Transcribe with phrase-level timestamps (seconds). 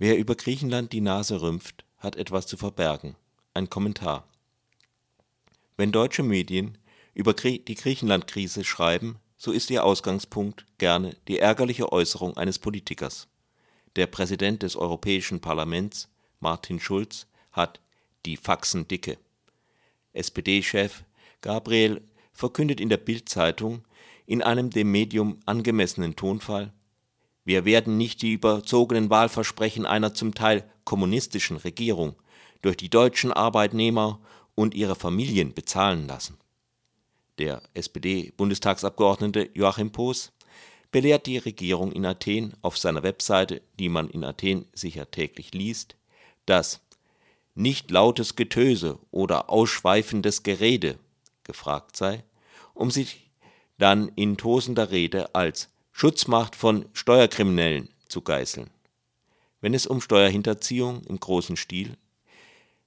[0.00, 3.16] Wer über Griechenland die Nase rümpft, hat etwas zu verbergen.
[3.52, 4.28] Ein Kommentar.
[5.76, 6.78] Wenn deutsche Medien
[7.14, 13.26] über die Griechenland-Krise schreiben, so ist ihr Ausgangspunkt gerne die ärgerliche Äußerung eines Politikers.
[13.96, 16.08] Der Präsident des Europäischen Parlaments,
[16.38, 17.80] Martin Schulz, hat
[18.24, 19.18] die Faxen dicke.
[20.12, 21.02] SPD-Chef
[21.40, 22.02] Gabriel
[22.32, 23.84] verkündet in der Bild-Zeitung
[24.26, 26.72] in einem dem Medium angemessenen Tonfall,
[27.48, 32.14] wir werden nicht die überzogenen Wahlversprechen einer zum Teil kommunistischen Regierung
[32.60, 34.20] durch die deutschen Arbeitnehmer
[34.54, 36.36] und ihre Familien bezahlen lassen.
[37.38, 40.30] Der SPD-Bundestagsabgeordnete Joachim Poos
[40.92, 45.96] belehrt die Regierung in Athen auf seiner Webseite, die man in Athen sicher täglich liest,
[46.44, 46.82] dass
[47.54, 50.98] nicht lautes Getöse oder ausschweifendes Gerede
[51.44, 52.24] gefragt sei,
[52.74, 53.30] um sich
[53.78, 58.70] dann in tosender Rede als Schutzmacht von Steuerkriminellen zu geißeln.
[59.60, 61.96] Wenn es um Steuerhinterziehung im großen Stil,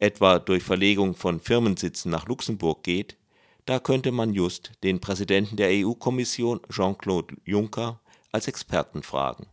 [0.00, 3.16] etwa durch Verlegung von Firmensitzen nach Luxemburg geht,
[3.64, 8.00] da könnte man just den Präsidenten der EU-Kommission Jean-Claude Juncker
[8.32, 9.46] als Experten fragen.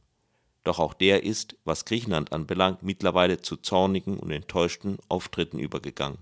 [0.63, 6.17] Doch auch der ist, was Griechenland anbelangt, mittlerweile zu zornigen und enttäuschten Auftritten übergegangen.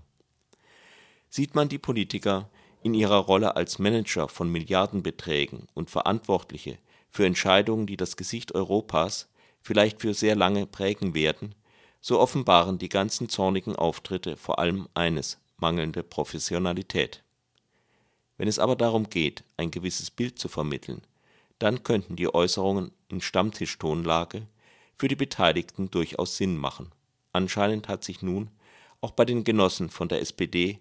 [1.30, 2.50] Sieht man die Politiker
[2.82, 6.76] in ihrer Rolle als Manager von Milliardenbeträgen und Verantwortliche
[7.12, 9.28] für Entscheidungen, die das Gesicht Europas
[9.60, 11.54] vielleicht für sehr lange prägen werden,
[12.00, 17.22] so offenbaren die ganzen zornigen Auftritte vor allem eines: mangelnde Professionalität.
[18.38, 21.02] Wenn es aber darum geht, ein gewisses Bild zu vermitteln,
[21.58, 24.46] dann könnten die Äußerungen in Stammtischtonlage
[24.96, 26.90] für die Beteiligten durchaus Sinn machen.
[27.32, 28.50] Anscheinend hat sich nun
[29.02, 30.78] auch bei den Genossen von der SPD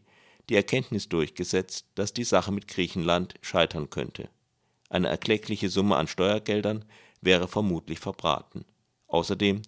[0.49, 4.29] die Erkenntnis durchgesetzt, dass die Sache mit Griechenland scheitern könnte
[4.91, 6.85] eine erkleckliche Summe an Steuergeldern
[7.21, 8.65] wäre vermutlich verbraten.
[9.07, 9.61] Außerdem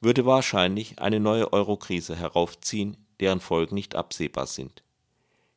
[0.00, 4.82] würde wahrscheinlich eine neue Eurokrise heraufziehen, deren Folgen nicht absehbar sind.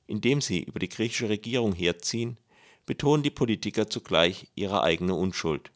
[0.08, 2.38] Indem sie über die griechische Regierung herziehen,
[2.86, 5.72] betonen die Politiker zugleich ihre eigene Unschuld.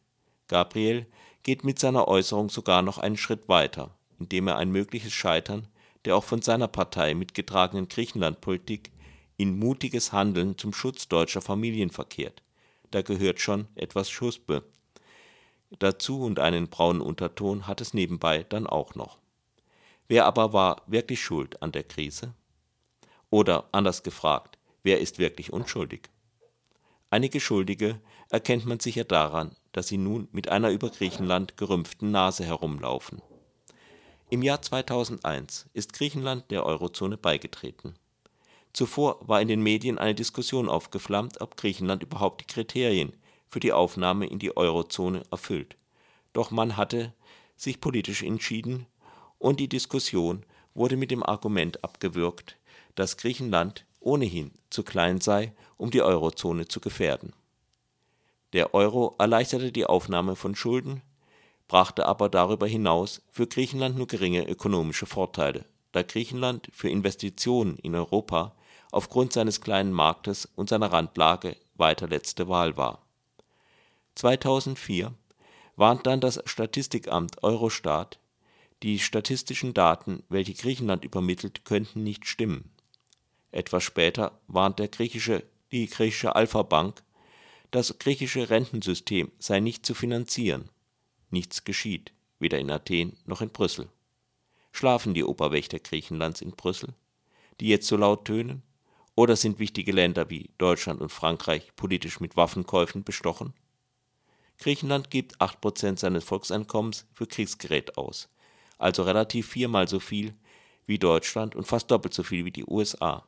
[0.48, 1.06] Gabriel
[1.42, 5.68] geht mit seiner Äußerung sogar noch einen Schritt weiter, indem er ein mögliches Scheitern
[6.04, 8.90] der auch von seiner Partei mitgetragenen Griechenlandpolitik
[9.36, 12.43] in mutiges Handeln zum Schutz deutscher Familien verkehrt
[12.94, 14.62] da gehört schon etwas Schuspe
[15.80, 19.18] dazu und einen braunen Unterton hat es nebenbei dann auch noch.
[20.06, 22.34] Wer aber war wirklich schuld an der Krise?
[23.30, 26.08] Oder anders gefragt, wer ist wirklich unschuldig?
[27.10, 28.00] Einige Schuldige
[28.30, 33.22] erkennt man sicher daran, dass sie nun mit einer über Griechenland gerümpften Nase herumlaufen.
[34.30, 37.94] Im Jahr 2001 ist Griechenland der Eurozone beigetreten
[38.74, 43.12] Zuvor war in den Medien eine Diskussion aufgeflammt, ob Griechenland überhaupt die Kriterien
[43.48, 45.76] für die Aufnahme in die Eurozone erfüllt.
[46.32, 47.14] Doch man hatte
[47.56, 48.86] sich politisch entschieden
[49.38, 52.56] und die Diskussion wurde mit dem Argument abgewürgt,
[52.96, 57.32] dass Griechenland ohnehin zu klein sei, um die Eurozone zu gefährden.
[58.54, 61.00] Der Euro erleichterte die Aufnahme von Schulden,
[61.68, 67.94] brachte aber darüber hinaus für Griechenland nur geringe ökonomische Vorteile, da Griechenland für Investitionen in
[67.94, 68.52] Europa
[68.94, 73.04] aufgrund seines kleinen Marktes und seiner Randlage weiter letzte Wahl war.
[74.14, 75.12] 2004
[75.74, 78.20] warnt dann das Statistikamt Eurostat,
[78.84, 82.70] die statistischen Daten, welche Griechenland übermittelt, könnten nicht stimmen.
[83.50, 87.02] Etwas später warnt der griechische, die griechische Alpha Bank,
[87.72, 90.68] das griechische Rentensystem sei nicht zu finanzieren.
[91.30, 93.88] Nichts geschieht, weder in Athen noch in Brüssel.
[94.70, 96.94] Schlafen die Oberwächter Griechenlands in Brüssel,
[97.60, 98.62] die jetzt so laut tönen?
[99.16, 103.54] Oder sind wichtige Länder wie Deutschland und Frankreich politisch mit Waffenkäufen bestochen?
[104.58, 108.28] Griechenland gibt 8% seines Volkseinkommens für Kriegsgerät aus,
[108.78, 110.34] also relativ viermal so viel
[110.86, 113.24] wie Deutschland und fast doppelt so viel wie die USA.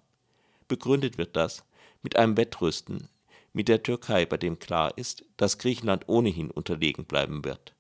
[0.67, 1.65] Begründet wird das
[2.03, 3.09] mit einem Wettrüsten
[3.53, 7.75] mit der Türkei, bei dem klar ist, dass Griechenland ohnehin unterlegen bleiben wird.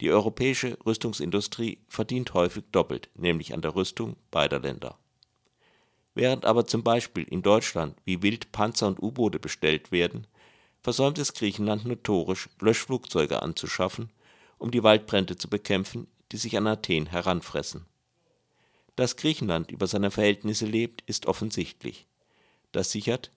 [0.00, 4.98] Die europäische Rüstungsindustrie verdient häufig doppelt, nämlich an der Rüstung beider Länder
[6.18, 10.26] Während aber zum Beispiel in Deutschland wie wild Panzer und U-Boote bestellt werden,
[10.82, 14.10] versäumt es Griechenland notorisch, Löschflugzeuge anzuschaffen,
[14.58, 17.86] um die Waldbrände zu bekämpfen, die sich an Athen heranfressen.
[18.96, 22.08] Dass Griechenland über seine Verhältnisse lebt, ist offensichtlich.
[22.72, 23.30] Das sichert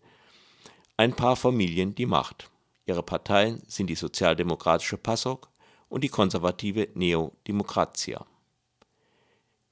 [0.98, 2.50] ein paar Familien die Macht.
[2.88, 5.50] Ihre Parteien sind die sozialdemokratische PASOK
[5.88, 8.26] und die konservative Neo Demokratia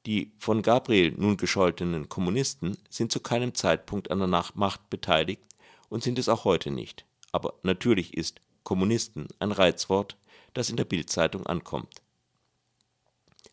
[0.05, 5.43] die von Gabriel nun gescholtenen Kommunisten sind zu keinem Zeitpunkt an der Macht beteiligt
[5.89, 7.05] und sind es auch heute nicht.
[7.31, 10.17] Aber natürlich ist Kommunisten ein Reizwort,
[10.53, 12.01] das in der Bildzeitung ankommt.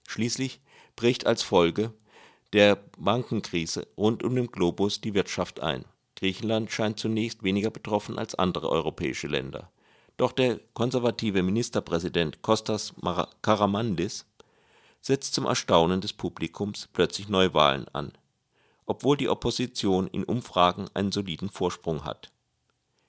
[0.06, 0.60] Schließlich
[0.94, 1.92] bricht als Folge
[2.52, 5.84] der Bankenkrise rund um den Globus die Wirtschaft ein.
[6.14, 9.70] Griechenland scheint zunächst weniger betroffen als andere europäische Länder.
[10.16, 12.94] Doch der konservative Ministerpräsident Kostas
[13.42, 14.24] Karamanlis
[15.06, 18.10] setzt zum Erstaunen des Publikums plötzlich Neuwahlen an,
[18.86, 22.32] obwohl die Opposition in Umfragen einen soliden Vorsprung hat.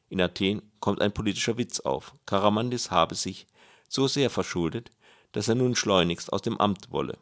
[0.08, 3.48] In Athen kommt ein politischer Witz auf, Karamanlis habe sich
[3.90, 4.92] so sehr verschuldet,
[5.32, 7.18] dass er nun schleunigst aus dem Amt wolle.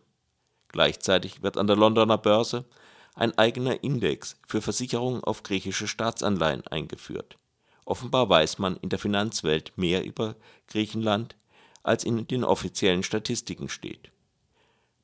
[0.68, 2.66] Gleichzeitig wird an der Londoner Börse
[3.14, 7.38] ein eigener Index für Versicherungen auf griechische Staatsanleihen eingeführt.
[7.86, 10.36] Offenbar weiß man in der Finanzwelt mehr über
[10.68, 11.38] Griechenland,
[11.82, 14.12] als in den offiziellen Statistiken steht.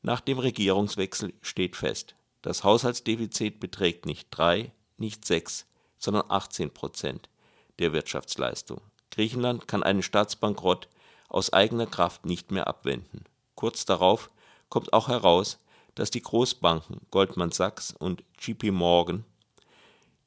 [0.03, 5.67] Nach dem Regierungswechsel steht fest, das Haushaltsdefizit beträgt nicht 3, nicht 6,
[5.99, 7.29] sondern 18 Prozent
[7.77, 8.81] der Wirtschaftsleistung.
[9.11, 10.87] Griechenland kann einen Staatsbankrott
[11.29, 13.25] aus eigener Kraft nicht mehr abwenden.
[13.53, 14.31] Kurz darauf
[14.69, 15.59] kommt auch heraus,
[15.93, 19.23] dass die Großbanken Goldman Sachs und JP Morgan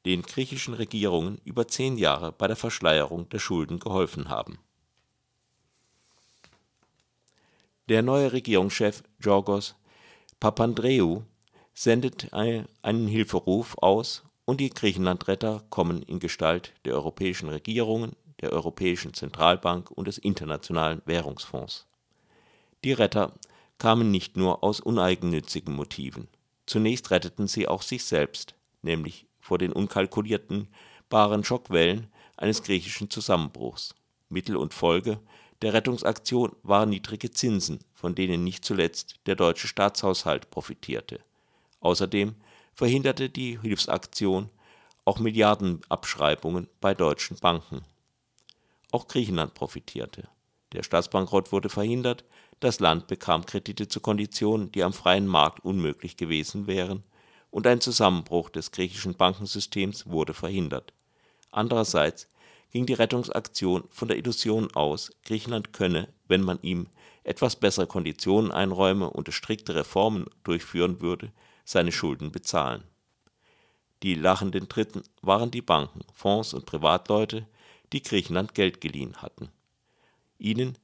[0.05, 4.59] den griechischen Regierungen über zehn Jahre bei der Verschleierung der Schulden geholfen haben.
[7.87, 9.75] Der neue Regierungschef Georgos
[10.39, 11.21] Papandreou
[11.75, 19.13] sendet einen Hilferuf aus und die Griechenlandretter kommen in Gestalt der europäischen Regierungen, der Europäischen
[19.13, 21.85] Zentralbank und des Internationalen Währungsfonds.
[22.83, 23.33] Die Retter
[23.77, 26.27] kamen nicht nur aus uneigennützigen Motiven.
[26.65, 30.69] Zunächst retteten sie auch sich selbst, nämlich vor den unkalkulierten
[31.07, 33.93] baren Schockwellen eines griechischen Zusammenbruchs.
[34.27, 35.19] Mittel und Folge
[35.61, 41.19] der Rettungsaktion waren niedrige Zinsen, von denen nicht zuletzt der deutsche Staatshaushalt profitierte.
[41.79, 42.35] Außerdem
[42.73, 44.49] verhinderte die Hilfsaktion
[45.05, 47.83] auch Milliardenabschreibungen bei deutschen Banken.
[48.91, 50.27] Auch Griechenland profitierte.
[50.73, 52.25] Der Staatsbankrott wurde verhindert,
[52.59, 57.03] das Land bekam Kredite zu Konditionen, die am freien Markt unmöglich gewesen wären,
[57.51, 60.93] und ein Zusammenbruch des griechischen Bankensystems wurde verhindert.
[61.51, 62.27] Andererseits
[62.75, 66.87] ging die Rettungsaktion von der Illusion aus, Griechenland könne, wenn man ihm
[67.23, 71.31] etwas bessere Konditionen einräume und strikte Reformen durchführen würde,
[71.63, 72.83] seine Schulden bezahlen.
[74.03, 77.47] Die lachenden Dritten waren die Banken, Fonds und Privatleute,
[77.93, 79.47] die Griechenland Geld geliehen hatten.
[80.37, 80.77] Ihnen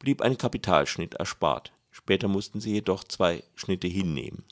[0.00, 4.42] blieb ein Kapitalschnitt erspart, später mussten sie jedoch zwei Schnitte hinnehmen.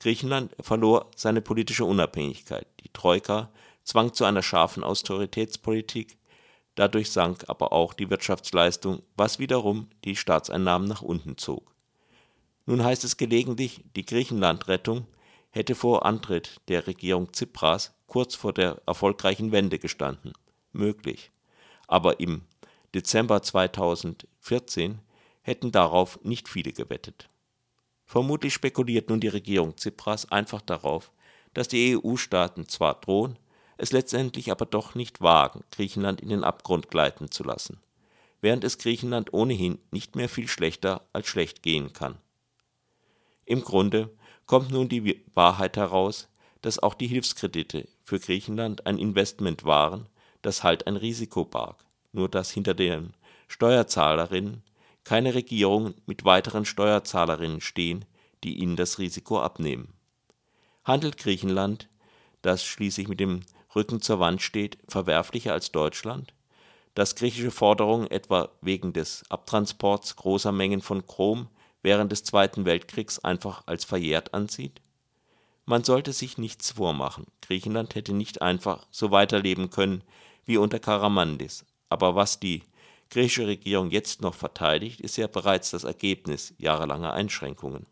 [0.00, 3.50] Griechenland verlor seine politische Unabhängigkeit, die Troika
[3.84, 6.16] zwang zu einer scharfen Austeritätspolitik,
[6.74, 11.74] dadurch sank aber auch die Wirtschaftsleistung, was wiederum die Staatseinnahmen nach unten zog.
[12.66, 15.06] Nun heißt es gelegentlich, die Griechenlandrettung
[15.50, 20.32] hätte vor Antritt der Regierung Tsipras kurz vor der erfolgreichen Wende gestanden.
[20.72, 21.30] Möglich.
[21.86, 22.42] Aber im
[22.94, 24.98] Dezember 2014
[25.42, 27.28] hätten darauf nicht viele gewettet.
[28.06, 31.12] Vermutlich spekuliert nun die Regierung Tsipras einfach darauf,
[31.52, 33.38] dass die EU-Staaten zwar drohen,
[33.76, 37.80] es letztendlich aber doch nicht wagen, Griechenland in den Abgrund gleiten zu lassen,
[38.40, 42.16] während es Griechenland ohnehin nicht mehr viel schlechter als schlecht gehen kann.
[43.44, 44.10] Im Grunde
[44.46, 46.28] kommt nun die Wahrheit heraus,
[46.62, 50.06] dass auch die Hilfskredite für Griechenland ein Investment waren,
[50.42, 53.12] das halt ein Risiko barg, nur dass hinter den
[53.48, 54.62] Steuerzahlerinnen
[55.04, 58.04] keine Regierungen mit weiteren Steuerzahlerinnen stehen,
[58.42, 59.92] die ihnen das Risiko abnehmen.
[60.84, 61.88] Handelt Griechenland,
[62.42, 63.40] das schließlich mit dem
[63.74, 66.32] Rücken zur Wand steht, verwerflicher als Deutschland,
[66.94, 71.48] das griechische Forderungen etwa wegen des Abtransports großer Mengen von Chrom
[71.82, 74.80] während des Zweiten Weltkriegs einfach als verjährt ansieht?
[75.66, 80.02] Man sollte sich nichts vormachen, Griechenland hätte nicht einfach so weiterleben können
[80.44, 82.62] wie unter Karamanlis, aber was die
[83.10, 87.86] griechische Regierung jetzt noch verteidigt, ist ja bereits das Ergebnis jahrelanger Einschränkungen.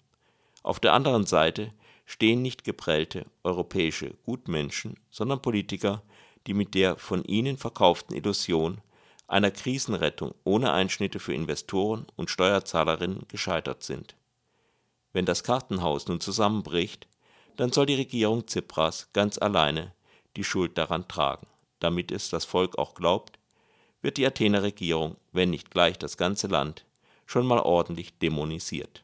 [0.63, 1.71] Auf der anderen Seite
[2.05, 6.03] stehen nicht geprellte europäische Gutmenschen, sondern Politiker,
[6.47, 8.81] die mit der von ihnen verkauften Illusion
[9.29, 14.17] einer Krisenrettung ohne Einschnitte für Investoren und Steuerzahlerinnen gescheitert sind.
[15.13, 17.09] Wenn das Kartenhaus nun zusammenbricht,
[17.57, 19.95] dann soll die Regierung Tsipras ganz alleine
[20.37, 21.47] die Schuld daran tragen.
[21.79, 23.39] Damit es das Volk auch glaubt,
[24.01, 26.85] wird die Athener Regierung, wenn nicht gleich das ganze Land,
[27.27, 29.03] schon mal ordentlich dämonisiert.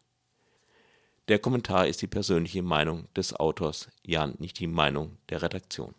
[1.29, 5.95] Der Kommentar ist die persönliche Meinung des Autors, Jan, nicht die Meinung der Redaktion.